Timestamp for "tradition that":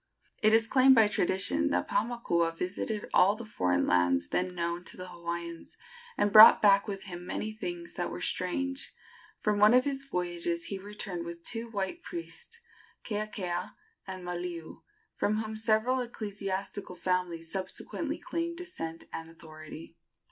1.07-1.87